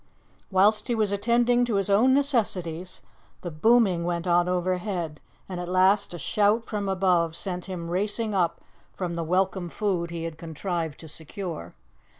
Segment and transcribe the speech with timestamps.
[0.49, 3.03] Whilst he was attending to his own necessities,
[3.41, 8.33] the booming went on overhead, and at last a shout from above sent him racing
[8.33, 8.61] up
[8.95, 11.75] from the welcome food he had contrived to secure.